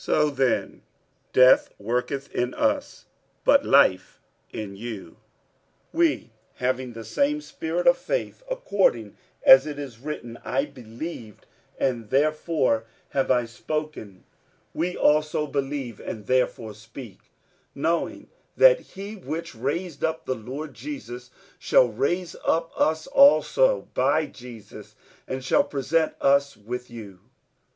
47:004:012 0.01 0.07
So 0.17 0.29
then 0.31 0.81
death 1.31 1.69
worketh 1.77 2.33
in 2.33 2.55
us, 2.55 3.05
but 3.45 3.63
life 3.63 4.19
in 4.51 4.75
you. 4.75 5.09
47:004:013 5.93 5.99
We 5.99 6.31
having 6.55 6.93
the 6.93 7.03
same 7.05 7.39
spirit 7.39 7.85
of 7.85 7.99
faith, 7.99 8.41
according 8.49 9.15
as 9.43 9.67
it 9.67 9.77
is 9.77 9.99
written, 9.99 10.39
I 10.43 10.65
believed, 10.65 11.45
and 11.77 12.09
therefore 12.09 12.85
have 13.09 13.29
I 13.29 13.45
spoken; 13.45 14.23
we 14.73 14.97
also 14.97 15.45
believe, 15.45 15.99
and 15.99 16.25
therefore 16.25 16.73
speak; 16.73 17.19
47:004:014 17.19 17.19
Knowing 17.75 18.27
that 18.57 18.79
he 18.79 19.15
which 19.17 19.53
raised 19.53 20.03
up 20.03 20.25
the 20.25 20.33
Lord 20.33 20.73
Jesus 20.73 21.29
shall 21.59 21.87
raise 21.87 22.35
up 22.43 22.71
us 22.75 23.05
also 23.05 23.81
by 23.93 24.25
Jesus, 24.25 24.95
and 25.27 25.43
shall 25.45 25.63
present 25.63 26.15
us 26.19 26.57
with 26.57 26.89
you. 26.89 27.19